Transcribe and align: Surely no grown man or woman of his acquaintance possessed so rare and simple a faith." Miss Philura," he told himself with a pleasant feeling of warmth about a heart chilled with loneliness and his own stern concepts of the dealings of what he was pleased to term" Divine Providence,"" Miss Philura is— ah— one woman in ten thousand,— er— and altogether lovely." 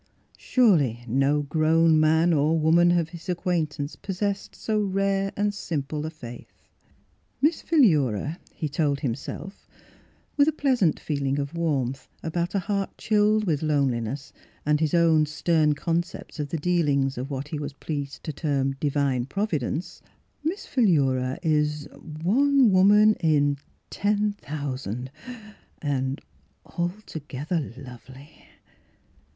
Surely 0.39 1.05
no 1.07 1.43
grown 1.43 1.99
man 1.99 2.33
or 2.33 2.57
woman 2.57 2.91
of 2.97 3.09
his 3.09 3.29
acquaintance 3.29 3.95
possessed 3.95 4.55
so 4.55 4.79
rare 4.81 5.31
and 5.37 5.53
simple 5.53 6.07
a 6.07 6.09
faith." 6.09 6.63
Miss 7.43 7.61
Philura," 7.61 8.39
he 8.51 8.67
told 8.67 9.01
himself 9.01 9.67
with 10.37 10.47
a 10.47 10.51
pleasant 10.53 10.99
feeling 10.99 11.37
of 11.37 11.53
warmth 11.53 12.07
about 12.23 12.55
a 12.55 12.59
heart 12.65 12.97
chilled 12.97 13.43
with 13.43 13.61
loneliness 13.61 14.33
and 14.65 14.79
his 14.79 14.95
own 14.95 15.27
stern 15.27 15.75
concepts 15.75 16.39
of 16.39 16.49
the 16.49 16.57
dealings 16.57 17.15
of 17.15 17.29
what 17.29 17.49
he 17.49 17.59
was 17.59 17.73
pleased 17.73 18.23
to 18.23 18.33
term" 18.33 18.75
Divine 18.79 19.27
Providence,"" 19.27 20.01
Miss 20.43 20.65
Philura 20.65 21.37
is— 21.43 21.87
ah— 21.93 21.97
one 22.23 22.71
woman 22.71 23.13
in 23.19 23.59
ten 23.91 24.33
thousand,— 24.33 25.11
er— 25.29 25.53
and 25.83 26.19
altogether 26.65 27.71
lovely." 27.77 28.47